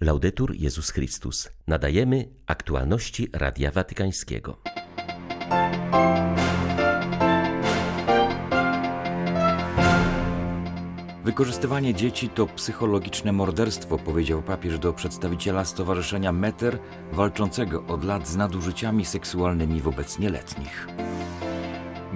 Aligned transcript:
Laudetur 0.00 0.54
Jezus 0.54 0.90
Chrystus. 0.90 1.48
Nadajemy 1.66 2.28
aktualności 2.46 3.28
Radia 3.32 3.70
Watykańskiego. 3.70 4.58
Wykorzystywanie 11.24 11.94
dzieci 11.94 12.28
to 12.28 12.46
psychologiczne 12.46 13.32
morderstwo, 13.32 13.98
powiedział 13.98 14.42
papież 14.42 14.78
do 14.78 14.92
przedstawiciela 14.92 15.64
Stowarzyszenia 15.64 16.32
Meter, 16.32 16.78
walczącego 17.12 17.86
od 17.86 18.04
lat 18.04 18.28
z 18.28 18.36
nadużyciami 18.36 19.04
seksualnymi 19.04 19.80
wobec 19.80 20.18
nieletnich. 20.18 20.86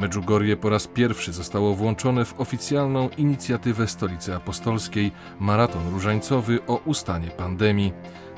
Medjugorje 0.00 0.56
po 0.56 0.70
raz 0.70 0.86
pierwszy 0.86 1.32
zostało 1.32 1.74
włączone 1.74 2.24
w 2.24 2.40
oficjalną 2.40 3.08
inicjatywę 3.18 3.86
Stolicy 3.86 4.34
Apostolskiej 4.34 5.12
Maraton 5.40 5.92
Różańcowy 5.92 6.58
o 6.66 6.76
ustanie 6.76 7.28
pandemii. 7.28 7.92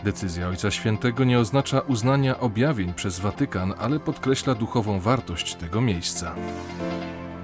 Decyzja 0.04 0.48
Ojca 0.48 0.70
Świętego 0.70 1.24
nie 1.24 1.38
oznacza 1.38 1.80
uznania 1.80 2.40
objawień 2.40 2.94
przez 2.94 3.20
Watykan, 3.20 3.74
ale 3.78 4.00
podkreśla 4.00 4.54
duchową 4.54 5.00
wartość 5.00 5.54
tego 5.54 5.80
miejsca. 5.80 6.34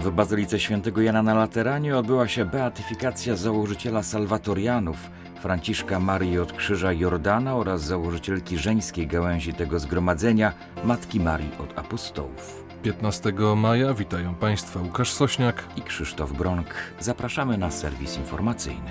W 0.01 0.11
Bazylice 0.11 0.61
Świętego 0.61 1.01
Jana 1.01 1.23
na 1.23 1.35
Lateranie 1.35 1.97
odbyła 1.97 2.29
się 2.29 2.45
beatyfikacja 2.45 3.37
założyciela 3.37 4.03
Salwatorianów, 4.03 5.11
Franciszka 5.41 6.01
Marii 6.01 6.39
od 6.39 6.53
Krzyża 6.53 6.93
Jordana 6.93 7.57
oraz 7.57 7.83
założycielki 7.83 8.59
żeńskiej 8.59 9.07
gałęzi 9.07 9.55
tego 9.55 9.79
zgromadzenia, 9.79 10.53
Matki 10.85 11.21
Marii 11.21 11.51
od 11.59 11.79
Apostołów. 11.79 12.68
15 12.83 13.33
maja 13.57 13.95
witają 13.95 14.35
Państwa 14.35 14.81
Łukasz 14.81 15.13
Sośniak 15.13 15.69
i 15.77 15.83
Krzysztof 15.83 16.33
Bronk. 16.33 16.75
Zapraszamy 17.01 17.59
na 17.59 17.71
serwis 17.71 18.17
informacyjny. 18.17 18.91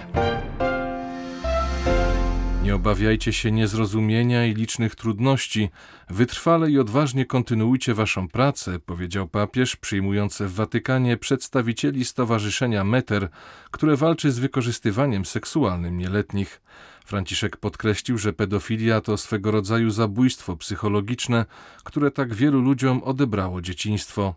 Nie 2.63 2.75
obawiajcie 2.75 3.33
się 3.33 3.51
niezrozumienia 3.51 4.45
i 4.45 4.53
licznych 4.53 4.95
trudności. 4.95 5.69
Wytrwale 6.09 6.71
i 6.71 6.79
odważnie 6.79 7.25
kontynuujcie 7.25 7.93
waszą 7.93 8.27
pracę, 8.27 8.79
powiedział 8.79 9.27
papież, 9.27 9.75
przyjmujący 9.75 10.47
w 10.47 10.53
Watykanie 10.53 11.17
przedstawicieli 11.17 12.05
Stowarzyszenia 12.05 12.83
Meter, 12.83 13.29
które 13.71 13.95
walczy 13.95 14.31
z 14.31 14.39
wykorzystywaniem 14.39 15.25
seksualnym 15.25 15.97
nieletnich. 15.97 16.61
Franciszek 17.07 17.57
podkreślił, 17.57 18.17
że 18.17 18.33
pedofilia 18.33 19.01
to 19.01 19.17
swego 19.17 19.51
rodzaju 19.51 19.89
zabójstwo 19.89 20.57
psychologiczne, 20.57 21.45
które 21.83 22.11
tak 22.11 22.33
wielu 22.33 22.61
ludziom 22.61 23.03
odebrało 23.03 23.61
dzieciństwo. 23.61 24.35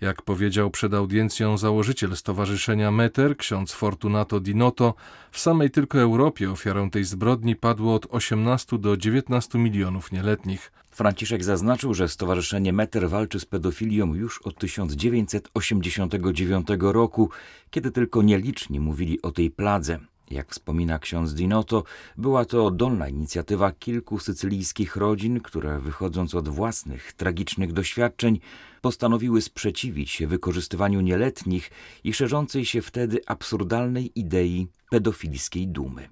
Jak 0.00 0.22
powiedział 0.22 0.70
przed 0.70 0.94
audiencją 0.94 1.58
założyciel 1.58 2.16
Stowarzyszenia 2.16 2.90
Meter, 2.90 3.36
ksiądz 3.36 3.72
Fortunato 3.72 4.40
Dinoto, 4.40 4.94
w 5.30 5.38
samej 5.38 5.70
tylko 5.70 5.98
Europie 5.98 6.50
ofiarą 6.50 6.90
tej 6.90 7.04
zbrodni 7.04 7.56
padło 7.56 7.94
od 7.94 8.06
18 8.10 8.78
do 8.78 8.96
19 8.96 9.58
milionów 9.58 10.12
nieletnich. 10.12 10.72
Franciszek 10.90 11.44
zaznaczył, 11.44 11.94
że 11.94 12.08
Stowarzyszenie 12.08 12.72
Meter 12.72 13.08
walczy 13.08 13.40
z 13.40 13.44
pedofilią 13.44 14.14
już 14.14 14.42
od 14.42 14.58
1989 14.58 16.68
roku, 16.80 17.30
kiedy 17.70 17.90
tylko 17.90 18.22
nieliczni 18.22 18.80
mówili 18.80 19.22
o 19.22 19.30
tej 19.30 19.50
pladze. 19.50 19.98
Jak 20.30 20.50
wspomina 20.50 20.98
ksiądz 20.98 21.34
Dinoto, 21.34 21.84
była 22.16 22.44
to 22.44 22.70
dolna 22.70 23.08
inicjatywa 23.08 23.72
kilku 23.72 24.18
sycylijskich 24.18 24.96
rodzin, 24.96 25.40
które 25.40 25.78
wychodząc 25.80 26.34
od 26.34 26.48
własnych 26.48 27.12
tragicznych 27.12 27.72
doświadczeń 27.72 28.40
postanowiły 28.80 29.42
sprzeciwić 29.42 30.10
się 30.10 30.26
wykorzystywaniu 30.26 31.00
nieletnich 31.00 31.70
i 32.04 32.12
szerzącej 32.12 32.64
się 32.64 32.82
wtedy 32.82 33.20
absurdalnej 33.26 34.12
idei 34.14 34.68
pedofilskiej 34.90 35.68
dumy. 35.68 36.08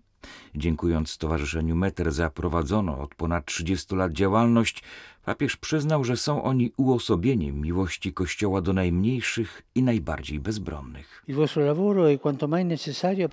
Dziękując 0.56 1.10
Stowarzyszeniu 1.10 1.76
Meter 1.76 2.12
za 2.12 2.30
prowadzoną 2.30 3.00
od 3.00 3.14
ponad 3.14 3.46
30 3.46 3.94
lat 3.94 4.12
działalność, 4.12 4.82
papież 5.26 5.56
przyznał, 5.56 6.04
że 6.04 6.16
są 6.16 6.42
oni 6.42 6.72
uosobieniem 6.76 7.60
miłości 7.60 8.12
Kościoła 8.12 8.60
do 8.60 8.72
najmniejszych 8.72 9.62
i 9.74 9.82
najbardziej 9.82 10.40
bezbronnych. 10.40 11.24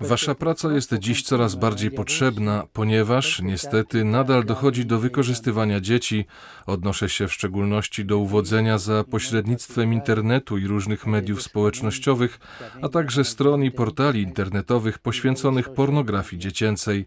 Wasza 0.00 0.34
praca 0.34 0.72
jest 0.72 0.94
dziś 0.94 1.22
coraz 1.22 1.54
bardziej 1.54 1.90
potrzebna, 1.90 2.66
ponieważ 2.72 3.42
niestety 3.42 4.04
nadal 4.04 4.44
dochodzi 4.44 4.86
do 4.86 4.98
wykorzystywania 4.98 5.80
dzieci. 5.80 6.24
Odnoszę 6.66 7.08
się 7.08 7.28
w 7.28 7.32
szczególności 7.32 8.04
do 8.04 8.18
uwodzenia 8.18 8.78
za 8.78 9.04
pośrednictwem 9.04 9.92
internetu 9.92 10.58
i 10.58 10.66
różnych 10.66 11.06
mediów 11.06 11.42
społecznościowych, 11.42 12.38
a 12.82 12.88
także 12.88 13.24
stron 13.24 13.64
i 13.64 13.70
portali 13.70 14.22
internetowych 14.22 14.98
poświęconych 14.98 15.68
pornografii 15.68 16.42
dziecięcej. 16.42 17.06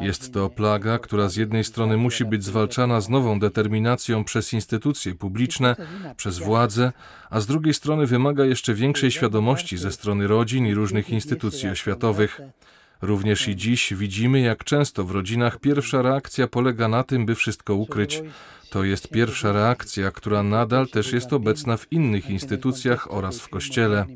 Jest 0.00 0.32
to 0.32 0.50
plaga, 0.50 0.98
która 0.98 1.28
z 1.28 1.36
jednej 1.36 1.64
strony 1.64 1.96
musi 1.96 2.24
być 2.24 2.44
zwalczana 2.44 3.00
z 3.00 3.08
nową 3.08 3.38
determinacją 3.40 4.24
przez 4.24 4.52
instytucje 4.52 5.14
publiczne, 5.14 5.76
przez 6.16 6.38
władze, 6.38 6.92
a 7.30 7.40
z 7.40 7.46
drugiej 7.46 7.74
strony 7.74 8.06
wymaga 8.06 8.44
jeszcze 8.44 8.74
większej 8.74 9.10
świadomości 9.10 9.76
ze 9.78 9.92
strony 9.92 10.26
rodzin 10.26 10.66
i 10.66 10.74
różnych 10.74 11.10
instytucji 11.10 11.68
oświatowych. 11.68 12.40
Również 13.02 13.48
i 13.48 13.56
dziś 13.56 13.94
widzimy, 13.94 14.40
jak 14.40 14.64
często 14.64 15.04
w 15.04 15.10
rodzinach 15.10 15.58
pierwsza 15.58 16.02
reakcja 16.02 16.46
polega 16.46 16.88
na 16.88 17.04
tym, 17.04 17.26
by 17.26 17.34
wszystko 17.34 17.74
ukryć. 17.74 18.22
To 18.70 18.84
jest 18.84 19.08
pierwsza 19.08 19.52
reakcja, 19.52 20.10
która 20.10 20.42
nadal 20.42 20.88
też 20.88 21.12
jest 21.12 21.32
obecna 21.32 21.76
w 21.76 21.92
innych 21.92 22.30
instytucjach 22.30 23.12
oraz 23.12 23.40
w 23.40 23.48
Kościele. 23.48 24.06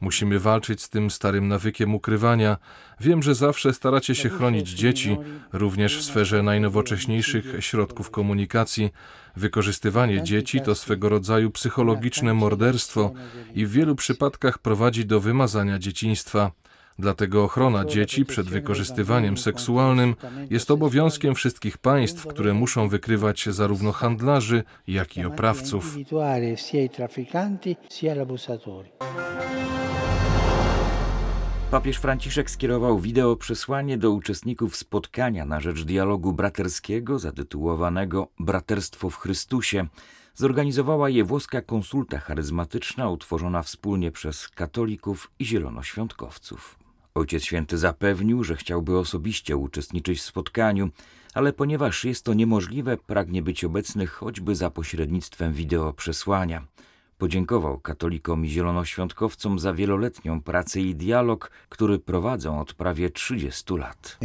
Musimy 0.00 0.38
walczyć 0.38 0.82
z 0.82 0.88
tym 0.88 1.10
starym 1.10 1.48
nawykiem 1.48 1.94
ukrywania. 1.94 2.56
Wiem, 3.00 3.22
że 3.22 3.34
zawsze 3.34 3.74
staracie 3.74 4.14
się 4.14 4.28
chronić 4.28 4.68
dzieci, 4.68 5.16
również 5.52 5.98
w 5.98 6.04
sferze 6.04 6.42
najnowocześniejszych 6.42 7.44
środków 7.60 8.10
komunikacji. 8.10 8.90
Wykorzystywanie 9.36 10.22
dzieci 10.22 10.60
to 10.60 10.74
swego 10.74 11.08
rodzaju 11.08 11.50
psychologiczne 11.50 12.34
morderstwo 12.34 13.12
i 13.54 13.66
w 13.66 13.70
wielu 13.70 13.94
przypadkach 13.94 14.58
prowadzi 14.58 15.06
do 15.06 15.20
wymazania 15.20 15.78
dzieciństwa. 15.78 16.50
Dlatego 16.98 17.44
ochrona 17.44 17.84
dzieci 17.84 18.24
przed 18.24 18.46
wykorzystywaniem 18.46 19.38
seksualnym 19.38 20.14
jest 20.50 20.70
obowiązkiem 20.70 21.34
wszystkich 21.34 21.78
państw, 21.78 22.26
które 22.26 22.54
muszą 22.54 22.88
wykrywać 22.88 23.48
zarówno 23.50 23.92
handlarzy, 23.92 24.62
jak 24.86 25.16
i 25.16 25.24
oprawców. 25.24 25.96
Papież 31.70 31.96
Franciszek 31.96 32.50
skierował 32.50 32.98
wideo 32.98 33.36
przesłanie 33.36 33.98
do 33.98 34.10
uczestników 34.10 34.76
spotkania 34.76 35.44
na 35.44 35.60
rzecz 35.60 35.82
dialogu 35.84 36.32
braterskiego 36.32 37.18
zatytułowanego 37.18 38.28
Braterstwo 38.38 39.10
w 39.10 39.16
Chrystusie. 39.16 39.86
Zorganizowała 40.34 41.08
je 41.08 41.24
włoska 41.24 41.62
konsulta 41.62 42.18
charyzmatyczna 42.18 43.10
utworzona 43.10 43.62
wspólnie 43.62 44.10
przez 44.10 44.48
katolików 44.48 45.30
i 45.38 45.44
zielonoświątkowców. 45.44 46.78
Ojciec 47.14 47.44
Święty 47.44 47.78
zapewnił, 47.78 48.44
że 48.44 48.56
chciałby 48.56 48.98
osobiście 48.98 49.56
uczestniczyć 49.56 50.18
w 50.18 50.22
spotkaniu, 50.22 50.90
ale 51.34 51.52
ponieważ 51.52 52.04
jest 52.04 52.24
to 52.24 52.34
niemożliwe, 52.34 52.96
pragnie 52.96 53.42
być 53.42 53.64
obecny 53.64 54.06
choćby 54.06 54.54
za 54.54 54.70
pośrednictwem 54.70 55.52
wideo 55.52 55.92
przesłania. 55.92 56.66
Podziękował 57.20 57.78
katolikom 57.78 58.44
i 58.44 58.48
zielonoświątkowcom 58.48 59.58
za 59.58 59.74
wieloletnią 59.74 60.42
pracę 60.42 60.80
i 60.80 60.94
dialog, 60.94 61.50
który 61.68 61.98
prowadzą 61.98 62.60
od 62.60 62.74
prawie 62.74 63.10
30 63.10 63.74
lat. 63.76 64.18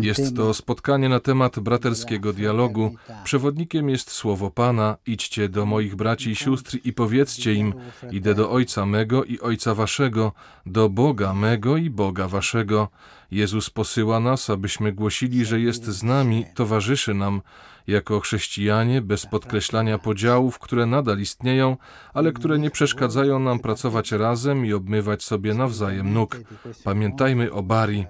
Jest 0.00 0.36
to 0.36 0.54
spotkanie 0.54 1.08
na 1.08 1.20
temat 1.20 1.60
braterskiego 1.60 2.32
dialogu. 2.32 2.94
Przewodnikiem 3.24 3.88
jest 3.88 4.10
słowo 4.10 4.50
Pana: 4.50 4.96
Idźcie 5.06 5.48
do 5.48 5.66
moich 5.66 5.96
braci 5.96 6.30
i 6.30 6.36
sióstr 6.36 6.78
i 6.84 6.92
powiedzcie 6.92 7.54
im: 7.54 7.74
Idę 8.12 8.34
do 8.34 8.50
Ojca 8.50 8.86
mego 8.86 9.24
i 9.24 9.40
Ojca 9.40 9.74
waszego, 9.74 10.32
do 10.66 10.88
Boga 10.88 11.34
mego 11.34 11.76
i 11.76 11.90
Boga 11.90 12.28
waszego. 12.28 12.88
Jezus 13.30 13.70
posyła 13.70 14.20
nas, 14.20 14.50
abyśmy 14.50 14.92
głosili, 14.92 15.44
że 15.44 15.60
jest 15.60 15.84
z 15.84 16.02
nami, 16.02 16.46
towarzyszy 16.54 17.14
nam, 17.14 17.42
jako 17.86 18.20
chrześcijanie, 18.20 19.02
bez 19.02 19.26
podkreślania 19.26 19.98
podziałów, 19.98 20.58
które 20.58 20.86
nadal 20.86 21.18
istnieją, 21.18 21.76
ale 22.14 22.32
które 22.32 22.58
nie 22.58 22.70
przeszkadzają 22.70 23.38
nam 23.38 23.58
pracować 23.58 24.12
razem 24.12 24.66
i 24.66 24.72
obmywać 24.72 25.22
sobie 25.22 25.54
nawzajem 25.54 26.12
nóg. 26.12 26.40
Pamiętajmy 26.84 27.52
o 27.52 27.62
Bari. 27.62 28.06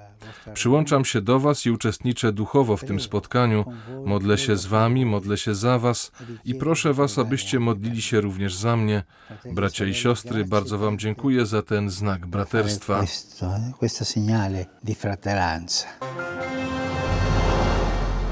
Przyłączam 0.55 1.05
się 1.05 1.21
do 1.21 1.41
Was 1.41 1.67
i 1.67 1.71
uczestniczę 1.71 2.33
duchowo 2.33 2.77
w 2.77 2.85
tym 2.85 3.01
spotkaniu. 3.01 3.65
Modlę 4.05 4.39
się 4.39 4.57
z 4.57 4.67
Wami, 4.67 5.07
modlę 5.07 5.37
się 5.37 5.55
za 5.55 5.79
Was 5.79 6.13
i 6.45 6.55
proszę 6.55 6.95
Was, 6.95 7.19
abyście 7.19 7.61
modlili 7.61 8.03
się 8.03 8.21
również 8.21 8.55
za 8.55 8.77
mnie. 8.77 9.03
Bracia 9.53 9.85
i 9.85 9.95
siostry, 9.95 10.45
bardzo 10.45 10.79
Wam 10.79 10.99
dziękuję 10.99 11.47
za 11.47 11.63
ten 11.63 11.91
znak 11.91 12.27
braterstwa. 12.27 13.05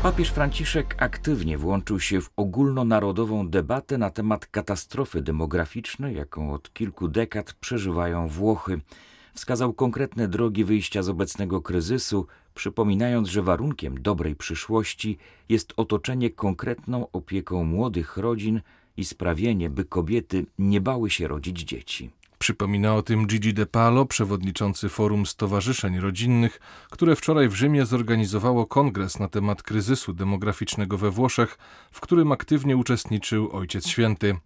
Papież 0.03 0.31
Franciszek 0.31 0.97
aktywnie 0.99 1.59
włączył 1.59 2.01
się 2.01 2.21
w 2.21 2.31
ogólnonarodową 2.37 3.49
debatę 3.49 3.99
na 3.99 4.11
temat 4.11 4.47
katastrofy 4.47 5.23
demograficznej, 5.23 6.17
jaką 6.17 6.53
od 6.53 6.73
kilku 6.73 7.09
dekad 7.09 7.53
przeżywają 7.53 8.29
Włochy. 8.29 8.81
Wskazał 9.35 9.73
konkretne 9.73 10.29
drogi 10.29 10.65
wyjścia 10.65 11.03
z 11.03 11.09
obecnego 11.09 11.63
kryzysu, 11.63 12.27
przypominając, 12.55 13.29
że 13.29 13.43
warunkiem 13.43 14.03
dobrej 14.03 14.37
przyszłości 14.37 15.19
jest 15.49 15.73
otoczenie 15.77 16.31
konkretną 16.31 17.11
opieką 17.13 17.65
młodych 17.65 18.17
rodzin 18.17 18.61
i 18.97 19.05
sprawienie, 19.05 19.71
by 19.71 19.85
kobiety 19.85 20.47
nie 20.59 20.81
bały 20.81 21.11
się 21.11 21.29
rodzić 21.29 21.61
dzieci. 21.61 22.11
Przypomina 22.43 22.95
o 22.95 23.03
tym 23.03 23.27
Gigi 23.27 23.55
De 23.55 23.67
Palo, 23.67 24.07
przewodniczący 24.07 24.89
Forum 24.89 25.27
Stowarzyszeń 25.27 26.01
Rodzinnych, 26.01 26.61
które 26.91 27.17
wczoraj 27.17 27.49
w 27.49 27.55
Rzymie 27.55 27.87
zorganizowało 27.87 28.67
kongres 28.67 29.19
na 29.19 29.29
temat 29.29 29.63
kryzysu 29.63 30.13
demograficznego 30.13 30.99
we 30.99 31.11
Włoszech, 31.11 31.59
w 31.93 32.01
którym 32.01 32.33
aktywnie 32.33 32.77
uczestniczył 32.77 33.51
Ojciec 33.53 33.87
Święty. 33.89 34.37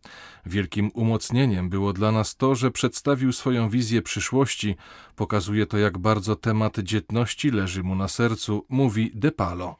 Wielkim 0.47 0.91
umocnieniem 0.95 1.69
było 1.69 1.93
dla 1.93 2.13
nas 2.13 2.37
to, 2.37 2.55
że 2.55 2.71
przedstawił 2.71 3.33
swoją 3.33 3.69
wizję 3.69 4.03
przyszłości. 4.03 4.77
Pokazuje 5.17 5.67
to, 5.67 5.79
jak 5.79 5.99
bardzo 5.99 6.37
temat 6.37 6.79
dzietności 6.79 7.51
leży 7.51 7.83
mu 7.83 7.95
na 7.95 8.09
sercu, 8.09 8.67
mówi 8.69 9.11
De 9.15 9.33
Palo. 9.33 9.77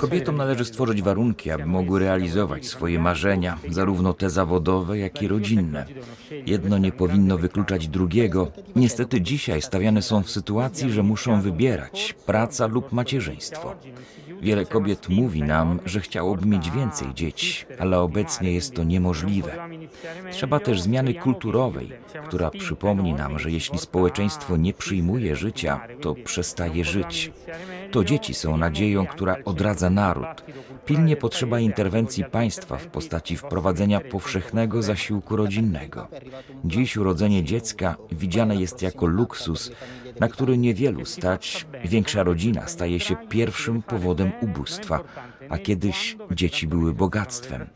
Kobietom 0.00 0.36
należy 0.36 0.64
stworzyć 0.64 1.02
warunki, 1.02 1.50
aby 1.50 1.66
mogły 1.66 2.00
realizować 2.00 2.66
swoje 2.66 2.98
marzenia, 2.98 3.58
zarówno 3.68 4.12
te 4.12 4.30
zawodowe, 4.30 4.98
jak 4.98 5.22
i 5.22 5.28
rodzinne. 5.28 5.86
Jedno 6.52 6.78
nie 6.78 6.92
powinno 6.92 7.38
wykluczać 7.38 7.88
drugiego. 7.88 8.52
Niestety 8.76 9.20
dzisiaj 9.20 9.62
stawiane 9.62 10.02
są 10.02 10.22
w 10.22 10.30
sytuacji, 10.30 10.92
że 10.92 11.02
muszą 11.02 11.40
wybierać 11.40 12.14
praca 12.26 12.66
lub 12.66 12.92
macierzyństwo. 12.92 13.74
Wiele 14.42 14.66
kobiet 14.66 15.08
mówi 15.08 15.42
nam, 15.42 15.80
że 15.86 16.00
chciałoby 16.00 16.46
mieć 16.46 16.70
więcej 16.70 17.14
dzieci, 17.14 17.64
ale 17.78 18.00
obecnie 18.00 18.52
jest 18.52 18.74
to 18.74 18.84
niemożliwe. 18.84 19.52
Trzeba 20.30 20.60
też 20.60 20.80
zmiany 20.80 21.14
kulturowej, 21.14 21.92
która 22.26 22.50
przypomni 22.50 23.14
nam, 23.14 23.38
że 23.38 23.50
jeśli 23.50 23.78
społeczeństwo 23.78 24.56
nie 24.56 24.72
przyjmuje 24.74 25.36
życia, 25.36 25.80
to 26.00 26.14
przestaje 26.14 26.84
żyć. 26.84 27.32
To 27.90 28.04
dzieci 28.04 28.34
są 28.34 28.56
nadzieją, 28.56 29.06
która 29.06 29.36
odradza 29.44 29.90
naród. 29.90 30.44
Pilnie 30.86 31.16
potrzeba 31.16 31.60
interwencji 31.60 32.24
państwa 32.24 32.76
w 32.76 32.86
postaci 32.86 33.36
wprowadzenia 33.36 34.00
powszechnego 34.00 34.82
zasiłku 34.82 35.36
rodzinnego. 35.36 36.08
Dziś 36.64 36.96
urodzenie 36.96 37.44
dziecka 37.44 37.96
widziane 38.12 38.56
jest 38.56 38.82
jako 38.82 39.06
luksus, 39.06 39.72
na 40.20 40.28
który 40.28 40.58
niewielu 40.58 41.04
stać. 41.04 41.66
Większa 41.84 42.22
rodzina 42.22 42.66
staje 42.66 43.00
się 43.00 43.16
pierwszym 43.28 43.82
powodem 43.82 44.32
ubóstwa, 44.40 45.00
a 45.48 45.58
kiedyś 45.58 46.16
dzieci 46.30 46.66
były 46.66 46.94
bogactwem. 46.94 47.66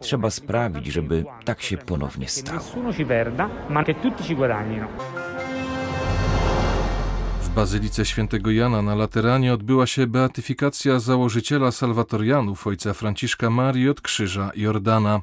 Trzeba 0.00 0.30
sprawić, 0.30 0.86
żeby 0.86 1.24
tak 1.44 1.62
się 1.62 1.76
ponownie 1.76 2.28
stało. 2.28 2.60
W 7.52 7.54
Bazylice 7.54 8.04
Świętego 8.04 8.50
Jana 8.50 8.82
na 8.82 8.94
Lateranie 8.94 9.54
odbyła 9.54 9.86
się 9.86 10.06
beatyfikacja 10.06 10.98
założyciela 10.98 11.72
salwatorianów 11.72 12.66
ojca 12.66 12.92
Franciszka 12.94 13.50
Marii 13.50 13.88
od 13.88 14.00
Krzyża 14.00 14.50
Jordana 14.56 15.20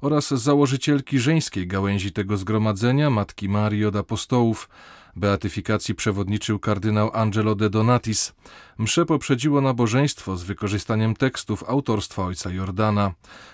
oraz 0.00 0.30
założycielki 0.30 1.18
żeńskiej 1.18 1.66
gałęzi 1.66 2.12
tego 2.12 2.36
zgromadzenia, 2.36 3.10
matki 3.10 3.48
Marii 3.48 3.84
od 3.84 3.96
Apostołów. 3.96 4.68
Beatyfikacji 5.16 5.94
przewodniczył 5.94 6.58
kardynał 6.58 7.10
Angelo 7.14 7.54
de 7.54 7.70
Donatis. 7.70 8.32
Msze 8.78 9.06
poprzedziło 9.06 9.60
nabożeństwo 9.60 10.36
z 10.36 10.44
wykorzystaniem 10.44 11.16
tekstów 11.16 11.64
autorstwa 11.68 12.24
ojca 12.24 12.50
Jordana. 12.50 13.12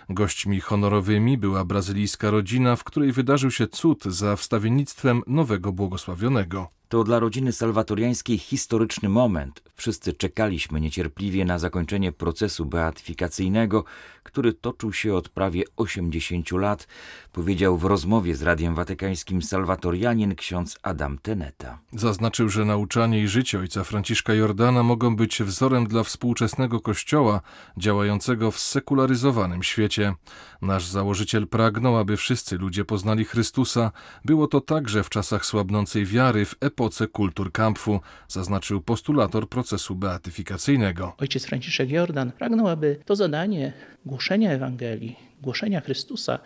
Gośćmi 0.09 0.61
honorowymi 0.61 1.39
była 1.39 1.65
brazylijska 1.65 2.31
rodzina, 2.31 2.77
w 2.77 2.85
której 2.85 3.13
wydarzył 3.13 3.51
się 3.51 3.67
cud 3.67 4.05
za 4.05 4.37
wstawiennictwem 4.37 5.23
nowego 5.27 5.73
błogosławionego. 5.73 6.78
To 6.89 7.05
dla 7.05 7.19
rodziny 7.19 7.53
salwatoriańskiej 7.53 8.39
historyczny 8.39 9.09
moment. 9.09 9.63
Wszyscy 9.75 10.13
czekaliśmy 10.13 10.81
niecierpliwie 10.81 11.45
na 11.45 11.59
zakończenie 11.59 12.13
procesu 12.13 12.65
beatyfikacyjnego, 12.65 13.85
który 14.23 14.53
toczył 14.53 14.93
się 14.93 15.15
od 15.15 15.29
prawie 15.29 15.65
80 15.77 16.53
lat, 16.53 16.87
powiedział 17.33 17.79
w 17.79 17.85
rozmowie 17.85 18.37
z 18.37 18.43
Radiem 18.43 18.75
Watykańskim 18.75 19.43
salwatorianin 19.43 20.35
ksiądz 20.35 20.79
Adam 20.83 21.19
Teneta. 21.19 21.79
Zaznaczył, 21.93 22.49
że 22.49 22.65
nauczanie 22.65 23.23
i 23.23 23.29
życie 23.29 23.59
ojca 23.59 23.85
Franciszka 23.85 24.35
Jordana 24.35 24.83
mogą 24.83 25.17
być 25.17 25.43
wzorem 25.43 25.87
dla 25.87 26.03
współczesnego 26.03 26.81
kościoła 26.81 27.41
działającego 27.77 28.51
w 28.51 28.59
sekularyzowanym 28.59 29.63
świecie. 29.63 30.15
Nasz 30.63 30.87
założyciel 30.87 31.47
pragnął, 31.47 31.97
aby 31.97 32.17
wszyscy 32.17 32.59
ludzie 32.59 32.85
poznali 32.85 33.25
Chrystusa. 33.25 33.93
Było 34.25 34.47
to 34.47 34.61
także 34.61 35.05
w 35.05 35.11
czasach 35.11 35.47
słabnącej 35.47 36.07
wiary 36.07 36.45
w 36.45 36.55
epoce 36.61 36.78
kultur 37.13 37.53
kampfu, 37.53 38.01
zaznaczył 38.29 38.81
postulator 38.81 39.49
procesu 39.49 39.95
beatyfikacyjnego. 39.95 41.15
Ojciec 41.19 41.47
Franciszek 41.47 41.91
Jordan 41.91 42.33
pragnął, 42.33 42.69
aby 42.69 42.99
to 43.05 43.17
zadanie 43.17 43.73
głoszenia 44.07 44.51
Ewangelii, 44.51 45.17
głoszenia 45.43 45.81
Chrystusa 45.81 46.39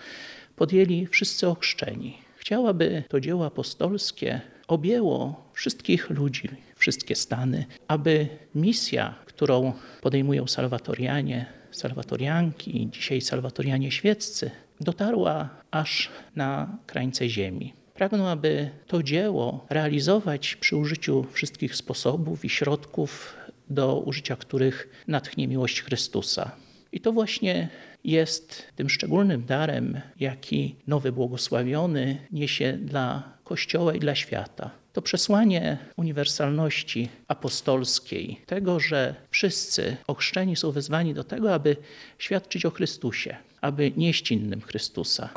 podjęli 0.56 1.06
wszyscy 1.06 1.49
ochrzczeni. 1.49 2.19
Chciał, 2.37 2.67
aby 2.69 3.02
to 3.08 3.20
dzieło 3.20 3.46
apostolskie 3.46 4.40
objęło 4.69 5.50
wszystkich 5.52 6.11
ludzi, 6.11 6.49
wszystkie 6.76 7.17
stany, 7.17 7.67
aby 7.88 8.29
misja, 8.55 9.14
którą 9.26 9.73
podejmują 10.00 10.46
salwatorianie, 10.46 11.46
salwatorianki, 11.70 12.88
dzisiaj 12.90 13.20
salwatorianie 13.20 13.90
świeccy, 13.90 14.50
dotarła 14.81 15.49
aż 15.70 16.11
na 16.37 16.79
krańce 16.87 17.29
ziemi. 17.29 17.81
Pragnął, 17.94 18.27
aby 18.27 18.71
to 18.87 19.03
dzieło 19.03 19.67
realizować 19.71 20.56
przy 20.56 20.77
użyciu 20.77 21.27
wszystkich 21.33 21.77
sposobów 21.77 22.44
i 22.44 22.49
środków, 22.49 23.35
do 23.71 24.00
użycia 24.00 24.37
których 24.37 25.05
natchnie 25.09 25.49
miłość 25.49 25.83
Chrystusa. 25.83 26.50
I 26.93 27.00
to 27.00 27.12
właśnie 27.12 27.69
jest 28.05 28.65
tym 28.77 28.91
szczególnym 28.91 29.44
darem, 29.44 30.00
jaki 30.21 30.77
nowy 30.87 31.12
błogosławiony 31.12 32.19
niesie 32.31 32.73
dla 32.73 33.33
Kościoła 33.44 33.94
i 33.94 33.99
dla 33.99 34.15
świata. 34.15 34.71
To 34.93 35.03
przesłanie 35.03 35.79
uniwersalności 35.97 37.09
apostolskiej, 37.29 38.41
tego, 38.47 38.81
że 38.81 39.15
wszyscy 39.31 39.97
ochrzczeni 40.06 40.56
są 40.56 40.71
wezwani 40.73 41.15
do 41.15 41.25
tego, 41.25 41.55
aby 41.55 41.77
świadczyć 42.19 42.67
o 42.67 42.71
Chrystusie, 42.71 43.37
aby 43.61 43.93
nieść 43.97 44.33
innym 44.33 44.61
Chrystusa. 44.61 45.29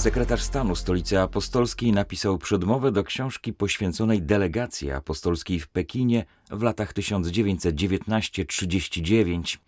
Sekretarz 0.00 0.42
stanu 0.42 0.76
Stolicy 0.76 1.20
Apostolskiej 1.20 1.92
napisał 1.92 2.38
przedmowę 2.38 2.92
do 2.92 3.04
książki 3.04 3.52
poświęconej 3.52 4.22
delegacji 4.22 4.90
apostolskiej 4.90 5.60
w 5.60 5.68
Pekinie 5.68 6.24
w 6.50 6.62
latach 6.62 6.92
1919-39. 6.92 9.58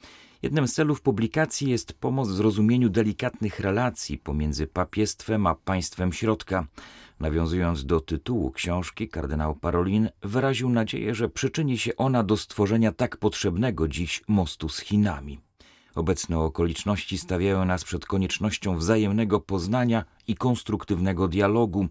Jednym 0.42 0.68
z 0.68 0.74
celów 0.74 1.00
publikacji 1.00 1.70
jest 1.70 1.92
pomoc 1.92 2.28
w 2.28 2.34
zrozumieniu 2.34 2.88
delikatnych 2.88 3.60
relacji 3.60 4.18
pomiędzy 4.18 4.66
papiestwem 4.66 5.46
a 5.46 5.54
państwem 5.54 6.12
środka. 6.12 6.66
Nawiązując 7.20 7.86
do 7.86 8.00
tytułu 8.00 8.50
książki, 8.50 9.08
kardynał 9.08 9.54
Parolin 9.54 10.08
wyraził 10.22 10.68
nadzieję, 10.68 11.14
że 11.14 11.28
przyczyni 11.28 11.78
się 11.78 11.96
ona 11.96 12.22
do 12.22 12.36
stworzenia 12.36 12.92
tak 12.92 13.16
potrzebnego 13.16 13.88
dziś 13.88 14.22
mostu 14.28 14.68
z 14.68 14.80
Chinami. 14.80 15.40
Obecne 15.94 16.38
okoliczności 16.38 17.18
stawiają 17.18 17.64
nas 17.64 17.84
przed 17.84 18.06
koniecznością 18.06 18.76
wzajemnego 18.76 19.40
poznania 19.40 20.04
i 20.28 20.34
konstruktywnego 20.34 21.28
dialogu. 21.28 21.88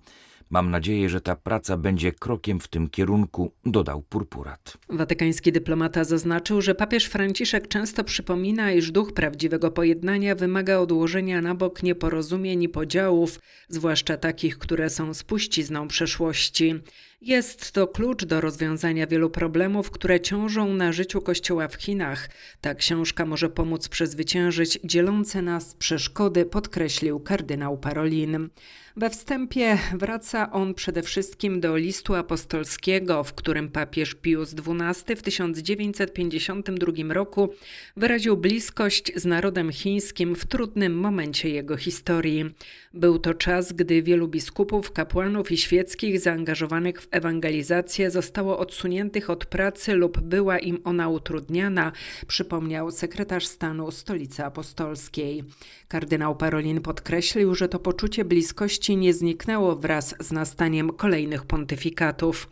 Mam 0.52 0.72
nadzieję, 0.72 1.10
że 1.10 1.22
ta 1.22 1.36
praca 1.36 1.78
będzie 1.78 2.12
krokiem 2.12 2.60
w 2.60 2.68
tym 2.68 2.90
kierunku, 2.90 3.52
dodał 3.66 4.02
Purpurat. 4.02 4.78
Watykański 4.90 5.52
dyplomata 5.52 6.04
zaznaczył, 6.04 6.62
że 6.62 6.76
papież 6.76 7.06
Franciszek 7.06 7.68
często 7.68 8.04
przypomina, 8.04 8.72
iż 8.72 8.92
duch 8.92 9.14
prawdziwego 9.14 9.72
pojednania 9.72 10.36
wymaga 10.36 10.78
odłożenia 10.78 11.42
na 11.42 11.56
bok 11.56 11.84
nieporozumień 11.84 12.64
i 12.64 12.70
podziałów, 12.70 13.40
zwłaszcza 13.70 14.18
takich, 14.18 14.58
które 14.58 14.90
są 14.90 15.14
spuścizną 15.14 15.88
przeszłości. 15.88 16.76
Jest 17.22 17.72
to 17.72 17.88
klucz 17.88 18.26
do 18.26 18.42
rozwiązania 18.42 19.08
wielu 19.08 19.30
problemów, 19.30 19.92
które 19.92 20.20
ciążą 20.20 20.74
na 20.74 20.92
życiu 20.92 21.22
Kościoła 21.22 21.68
w 21.68 21.76
Chinach. 21.76 22.30
Ta 22.62 22.76
książka 22.76 23.26
może 23.26 23.50
pomóc 23.50 23.90
przezwyciężyć 23.90 24.80
dzielące 24.84 25.42
nas 25.42 25.74
przeszkody, 25.74 26.46
podkreślił 26.46 27.20
kardynał 27.20 27.78
Parolin. 27.78 28.50
We 28.96 29.10
wstępie 29.10 29.78
wraca 29.94 30.52
on 30.52 30.74
przede 30.74 31.04
wszystkim 31.04 31.60
do 31.60 31.78
listu 31.78 32.16
apostolskiego, 32.16 33.24
w 33.24 33.34
którym 33.34 33.70
papież 33.70 34.16
Pius 34.16 34.56
XII 34.68 35.16
w 35.16 35.22
1952 35.22 37.14
roku 37.14 37.54
wyraził 37.98 38.38
bliskość 38.38 39.12
z 39.16 39.26
narodem 39.26 39.72
chińskim 39.72 40.36
w 40.36 40.46
trudnym 40.46 40.94
momencie 40.96 41.50
jego 41.50 41.78
historii. 41.78 42.46
Był 42.94 43.20
to 43.20 43.34
czas, 43.34 43.74
gdy 43.74 44.02
wielu 44.02 44.28
biskupów, 44.28 44.92
kapłanów 44.92 45.52
i 45.52 45.58
świeckich 45.58 46.20
zaangażowanych 46.20 47.02
w 47.02 47.11
ewangelizację, 47.12 48.12
zostało 48.12 48.60
odsuniętych 48.60 49.30
od 49.30 49.46
pracy 49.46 49.94
lub 49.94 50.20
była 50.20 50.60
im 50.60 50.82
ona 50.84 51.10
utrudniana, 51.10 51.92
przypomniał 52.28 52.92
sekretarz 52.92 53.48
stanu 53.48 53.92
Stolicy 53.92 54.46
Apostolskiej. 54.46 55.44
Kardynał 55.88 56.36
Parolin 56.36 56.82
podkreślił, 56.82 57.56
że 57.56 57.70
to 57.70 57.80
poczucie 57.80 58.26
bliskości 58.26 58.98
nie 58.98 59.14
zniknęło 59.14 59.76
wraz 59.76 60.16
z 60.20 60.32
nastaniem 60.32 60.94
kolejnych 60.94 61.46
pontyfikatów. 61.46 62.48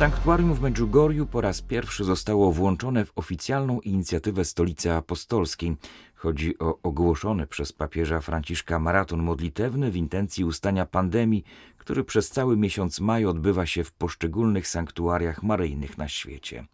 Sanktuarium 0.00 0.54
w 0.54 0.60
Medjugorju 0.60 1.26
po 1.26 1.40
raz 1.40 1.62
pierwszy 1.62 2.04
zostało 2.04 2.52
włączone 2.52 3.04
w 3.04 3.12
oficjalną 3.16 3.80
inicjatywę 3.80 4.44
Stolicy 4.44 4.92
Apostolskiej. 4.92 5.76
Chodzi 6.14 6.58
o 6.58 6.78
ogłoszony 6.82 7.46
przez 7.46 7.72
papieża 7.72 8.20
Franciszka 8.20 8.78
maraton 8.78 9.22
modlitewny 9.22 9.90
w 9.90 9.96
intencji 9.96 10.44
ustania 10.44 10.86
pandemii, 10.86 11.44
który 11.78 12.04
przez 12.04 12.30
cały 12.30 12.56
miesiąc 12.56 13.00
maj 13.00 13.26
odbywa 13.26 13.66
się 13.66 13.84
w 13.84 13.92
poszczególnych 13.92 14.68
sanktuariach 14.68 15.42
maryjnych 15.42 15.98
na 15.98 16.08
świecie. 16.08 16.64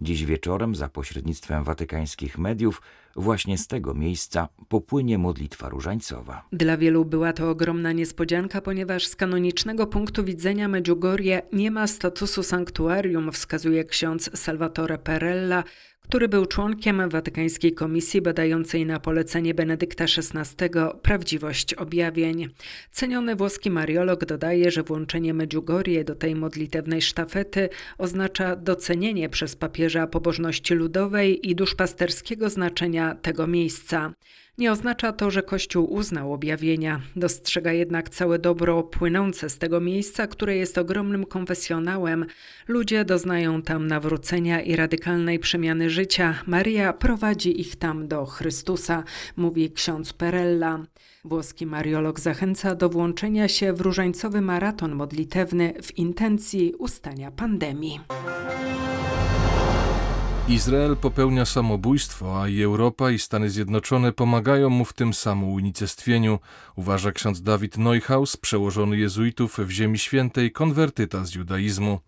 Dziś 0.00 0.24
wieczorem, 0.24 0.74
za 0.74 0.88
pośrednictwem 0.88 1.64
watykańskich 1.64 2.38
mediów, 2.38 2.82
właśnie 3.16 3.58
z 3.58 3.66
tego 3.66 3.94
miejsca 3.94 4.48
popłynie 4.68 5.18
modlitwa 5.18 5.68
różańcowa. 5.68 6.44
Dla 6.52 6.76
wielu 6.76 7.04
była 7.04 7.32
to 7.32 7.50
ogromna 7.50 7.92
niespodzianka, 7.92 8.60
ponieważ 8.60 9.06
z 9.06 9.16
kanonicznego 9.16 9.86
punktu 9.86 10.24
widzenia 10.24 10.68
Medjugorje 10.68 11.42
nie 11.52 11.70
ma 11.70 11.86
statusu 11.86 12.42
sanktuarium, 12.42 13.32
wskazuje 13.32 13.84
ksiądz 13.84 14.30
Salvatore 14.38 14.98
Perella, 14.98 15.64
który 16.10 16.28
był 16.28 16.46
członkiem 16.46 17.08
Watykańskiej 17.08 17.74
Komisji 17.74 18.22
badającej 18.22 18.86
na 18.86 19.00
polecenie 19.00 19.54
Benedykta 19.54 20.04
XVI 20.04 20.68
prawdziwość 21.02 21.74
objawień. 21.74 22.48
Ceniony 22.90 23.36
włoski 23.36 23.70
mariolog 23.70 24.24
dodaje, 24.24 24.70
że 24.70 24.82
włączenie 24.82 25.34
Medjugorje 25.34 26.04
do 26.04 26.14
tej 26.14 26.34
modlitewnej 26.34 27.02
sztafety 27.02 27.68
oznacza 27.98 28.56
docenienie 28.56 29.28
przez 29.28 29.56
papieża 29.56 30.06
pobożności 30.06 30.74
ludowej 30.74 31.50
i 31.50 31.54
duszpasterskiego 31.54 32.50
znaczenia 32.50 33.14
tego 33.14 33.46
miejsca. 33.46 34.12
Nie 34.60 34.72
oznacza 34.72 35.12
to, 35.12 35.30
że 35.30 35.42
Kościół 35.42 35.92
uznał 35.92 36.32
objawienia. 36.32 37.00
Dostrzega 37.16 37.72
jednak 37.72 38.08
całe 38.08 38.38
dobro 38.38 38.82
płynące 38.82 39.50
z 39.50 39.58
tego 39.58 39.80
miejsca, 39.80 40.26
które 40.26 40.56
jest 40.56 40.78
ogromnym 40.78 41.26
konfesjonałem. 41.26 42.26
Ludzie 42.68 43.04
doznają 43.04 43.62
tam 43.62 43.86
nawrócenia 43.86 44.60
i 44.60 44.76
radykalnej 44.76 45.38
przemiany 45.38 45.90
życia. 45.90 46.34
Maria 46.46 46.92
prowadzi 46.92 47.60
ich 47.60 47.76
tam 47.76 48.08
do 48.08 48.26
Chrystusa, 48.26 49.04
mówi 49.36 49.70
ksiądz 49.70 50.12
Perella. 50.12 50.78
Włoski 51.24 51.66
mariolog 51.66 52.20
zachęca 52.20 52.74
do 52.74 52.88
włączenia 52.88 53.48
się 53.48 53.72
w 53.72 53.80
różańcowy 53.80 54.40
maraton 54.40 54.94
modlitewny 54.94 55.74
w 55.82 55.98
intencji 55.98 56.74
ustania 56.78 57.30
pandemii. 57.30 58.00
Izrael 60.48 60.96
popełnia 60.96 61.44
samobójstwo, 61.44 62.42
a 62.42 62.48
i 62.48 62.62
Europa 62.62 63.10
i 63.10 63.18
Stany 63.18 63.50
Zjednoczone 63.50 64.12
pomagają 64.12 64.70
mu 64.70 64.84
w 64.84 64.92
tym 64.92 65.14
samounicestwieniu, 65.14 66.38
uważa 66.76 67.12
ksiądz 67.12 67.42
Dawid 67.42 67.78
Neuhaus, 67.78 68.36
przełożony 68.36 68.96
jezuitów 68.96 69.58
w 69.58 69.70
Ziemi 69.70 69.98
Świętej, 69.98 70.52
konwertyta 70.52 71.24
z 71.24 71.34
judaizmu. 71.34 72.00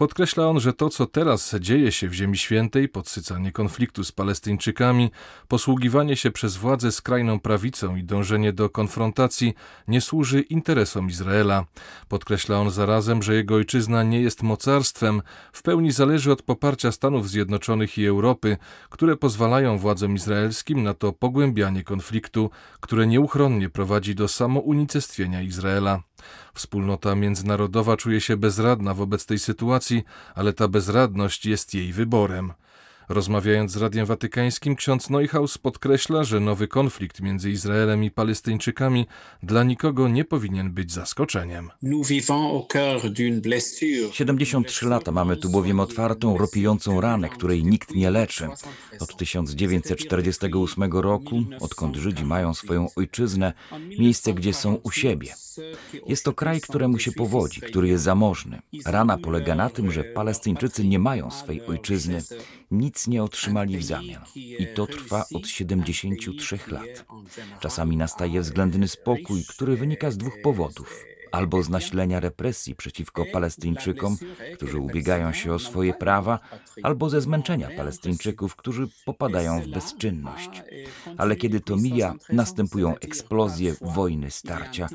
Podkreśla 0.00 0.48
on, 0.48 0.60
że 0.60 0.72
to, 0.72 0.90
co 0.90 1.06
teraz 1.06 1.54
dzieje 1.60 1.92
się 1.92 2.08
w 2.08 2.12
Ziemi 2.12 2.38
Świętej, 2.38 2.88
podsycanie 2.88 3.52
konfliktu 3.52 4.04
z 4.04 4.12
Palestyńczykami, 4.12 5.10
posługiwanie 5.48 6.16
się 6.16 6.30
przez 6.30 6.56
władzę 6.56 6.92
skrajną 6.92 7.40
prawicą 7.40 7.96
i 7.96 8.04
dążenie 8.04 8.52
do 8.52 8.70
konfrontacji 8.70 9.54
nie 9.88 10.00
służy 10.00 10.40
interesom 10.40 11.08
Izraela. 11.08 11.64
Podkreśla 12.08 12.60
on 12.60 12.70
zarazem, 12.70 13.22
że 13.22 13.34
jego 13.34 13.54
ojczyzna 13.54 14.02
nie 14.02 14.20
jest 14.20 14.42
mocarstwem, 14.42 15.22
w 15.52 15.62
pełni 15.62 15.92
zależy 15.92 16.32
od 16.32 16.42
poparcia 16.42 16.92
Stanów 16.92 17.30
Zjednoczonych 17.30 17.98
i 17.98 18.06
Europy, 18.06 18.56
które 18.90 19.16
pozwalają 19.16 19.78
władzom 19.78 20.14
izraelskim 20.14 20.82
na 20.82 20.94
to 20.94 21.12
pogłębianie 21.12 21.84
konfliktu, 21.84 22.50
które 22.80 23.06
nieuchronnie 23.06 23.68
prowadzi 23.68 24.14
do 24.14 24.28
samounicestwienia 24.28 25.42
Izraela. 25.42 26.02
Wspólnota 26.54 27.14
międzynarodowa 27.14 27.96
czuje 27.96 28.20
się 28.20 28.36
bezradna 28.36 28.94
wobec 28.94 29.26
tej 29.26 29.38
sytuacji, 29.38 29.89
ale 30.34 30.52
ta 30.52 30.68
bezradność 30.68 31.46
jest 31.46 31.74
jej 31.74 31.92
wyborem. 31.92 32.52
Rozmawiając 33.10 33.72
z 33.72 33.76
Radiem 33.76 34.06
Watykańskim, 34.06 34.76
ksiądz 34.76 35.10
Neuhaus 35.10 35.58
podkreśla, 35.58 36.24
że 36.24 36.40
nowy 36.40 36.68
konflikt 36.68 37.20
między 37.20 37.50
Izraelem 37.50 38.04
i 38.04 38.10
Palestyńczykami 38.10 39.06
dla 39.42 39.64
nikogo 39.64 40.08
nie 40.08 40.24
powinien 40.24 40.70
być 40.70 40.92
zaskoczeniem. 40.92 41.70
73 44.12 44.86
lata 44.86 45.12
mamy 45.12 45.36
tu 45.36 45.48
bowiem 45.48 45.80
otwartą, 45.80 46.38
ropiącą 46.38 47.00
ranę, 47.00 47.28
której 47.28 47.64
nikt 47.64 47.94
nie 47.94 48.10
leczy. 48.10 48.48
Od 49.00 49.16
1948 49.16 50.92
roku, 50.92 51.44
odkąd 51.60 51.96
Żydzi 51.96 52.24
mają 52.24 52.54
swoją 52.54 52.88
ojczyznę, 52.96 53.52
miejsce, 53.98 54.34
gdzie 54.34 54.52
są 54.52 54.74
u 54.74 54.90
siebie. 54.90 55.34
Jest 56.06 56.24
to 56.24 56.32
kraj, 56.32 56.60
któremu 56.60 56.98
się 56.98 57.12
powodzi, 57.12 57.60
który 57.60 57.88
jest 57.88 58.04
zamożny. 58.04 58.62
Rana 58.86 59.18
polega 59.18 59.54
na 59.54 59.70
tym, 59.70 59.92
że 59.92 60.04
Palestyńczycy 60.04 60.84
nie 60.84 60.98
mają 60.98 61.30
swej 61.30 61.66
ojczyzny, 61.66 62.22
nic 62.70 63.06
nie 63.06 63.22
otrzymali 63.22 63.78
w 63.78 63.84
zamian. 63.84 64.24
I 64.36 64.66
to 64.74 64.86
trwa 64.86 65.24
od 65.34 65.48
73 65.48 66.58
lat. 66.68 67.04
Czasami 67.60 67.96
nastaje 67.96 68.40
względny 68.40 68.88
spokój, 68.88 69.44
który 69.48 69.76
wynika 69.76 70.10
z 70.10 70.16
dwóch 70.16 70.42
powodów 70.42 71.04
albo 71.32 71.62
z 71.62 71.68
nasilenia 71.68 72.20
represji 72.20 72.74
przeciwko 72.74 73.24
Palestyńczykom, 73.32 74.16
którzy 74.54 74.78
ubiegają 74.78 75.32
się 75.32 75.52
o 75.52 75.58
swoje 75.58 75.94
prawa, 75.94 76.38
albo 76.82 77.10
ze 77.10 77.20
zmęczenia 77.20 77.68
Palestyńczyków, 77.76 78.56
którzy 78.56 78.88
popadają 79.04 79.60
w 79.62 79.68
bezczynność. 79.68 80.50
Ale 81.16 81.36
kiedy 81.36 81.60
to 81.60 81.76
mija, 81.76 82.14
następują 82.32 82.94
eksplozje, 82.98 83.74
wojny, 83.80 84.30
starcia. 84.30 84.88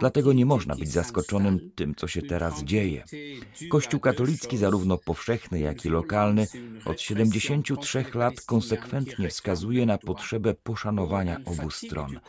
Dlatego 0.00 0.32
nie 0.32 0.46
można 0.46 0.74
być 0.74 0.92
zaskoczonym 0.92 1.70
tym, 1.74 1.94
co 1.94 2.08
się 2.08 2.22
teraz 2.22 2.62
dzieje. 2.62 3.04
Kościół 3.70 4.00
katolicki, 4.00 4.56
zarówno 4.56 4.98
powszechny, 4.98 5.60
jak 5.60 5.84
i 5.84 5.88
lokalny, 5.88 6.46
od 6.84 7.00
73 7.00 8.04
lat 8.14 8.40
konsekwentnie 8.40 9.28
wskazuje 9.28 9.86
na 9.86 9.98
potrzebę 9.98 10.54
poszanowania 10.54 11.40
obu 11.44 11.70
stron. 11.70 12.20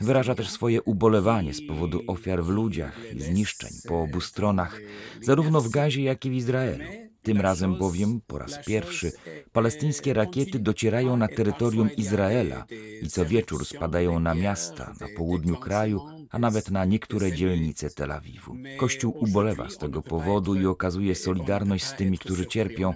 Wyraża 0.00 0.34
też 0.34 0.50
swoje 0.50 0.82
ubolewanie 0.82 1.54
z 1.54 1.66
powodu 1.66 2.00
ofiar 2.06 2.44
w 2.44 2.48
ludziach, 2.48 2.91
i 3.14 3.22
zniszczeń 3.22 3.70
po 3.88 4.02
obu 4.02 4.20
stronach, 4.20 4.80
zarówno 5.22 5.60
w 5.60 5.68
Gazie, 5.68 6.02
jak 6.02 6.24
i 6.24 6.30
w 6.30 6.32
Izraelu. 6.32 6.84
Tym 7.22 7.40
razem 7.40 7.78
bowiem 7.78 8.20
po 8.26 8.38
raz 8.38 8.64
pierwszy 8.66 9.12
palestyńskie 9.52 10.14
rakiety 10.14 10.58
docierają 10.58 11.16
na 11.16 11.28
terytorium 11.28 11.90
Izraela 11.96 12.64
i 13.02 13.08
co 13.08 13.24
wieczór 13.24 13.66
spadają 13.66 14.20
na 14.20 14.34
miasta 14.34 14.94
na 15.00 15.06
południu 15.16 15.56
kraju, 15.56 16.00
a 16.32 16.38
nawet 16.38 16.70
na 16.70 16.84
niektóre 16.84 17.32
dzielnice 17.32 17.90
Tel 17.90 18.12
Awiwu. 18.12 18.56
Kościół 18.78 19.16
ubolewa 19.18 19.70
z 19.70 19.78
tego 19.78 20.02
powodu 20.02 20.54
i 20.54 20.66
okazuje 20.66 21.14
solidarność 21.14 21.84
z 21.84 21.94
tymi, 21.94 22.18
którzy 22.18 22.46
cierpią, 22.46 22.94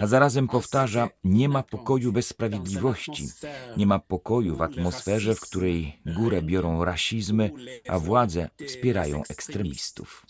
a 0.00 0.06
zarazem 0.06 0.48
powtarza: 0.48 1.08
Nie 1.24 1.48
ma 1.48 1.62
pokoju 1.62 2.12
bez 2.12 2.26
sprawiedliwości, 2.26 3.28
nie 3.76 3.86
ma 3.86 3.98
pokoju 3.98 4.56
w 4.56 4.62
atmosferze, 4.62 5.34
w 5.34 5.40
której 5.40 6.00
górę 6.06 6.42
biorą 6.42 6.84
rasizmy, 6.84 7.50
a 7.88 7.98
władze 7.98 8.50
wspierają 8.66 9.22
ekstremistów. 9.28 10.26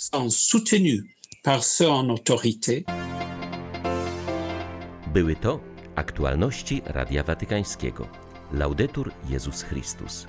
Były 5.13 5.37
to 5.37 5.61
aktualności 5.95 6.83
Radia 6.85 7.23
Watykańskiego. 7.23 8.09
Laudetur 8.53 9.13
Jezus 9.29 9.63
Chrystus. 9.63 10.27